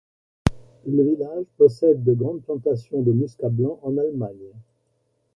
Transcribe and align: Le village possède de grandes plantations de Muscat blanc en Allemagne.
Le 0.87 1.03
village 1.03 1.45
possède 1.59 2.03
de 2.03 2.13
grandes 2.13 2.41
plantations 2.41 3.03
de 3.03 3.11
Muscat 3.13 3.49
blanc 3.49 3.77
en 3.83 3.99
Allemagne. 3.99 4.49